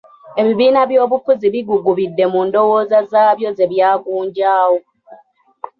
[0.41, 4.79] Ebibiina by'obufuzi bigugubidde mu ndowooza zaabyo ze byagunjaawo.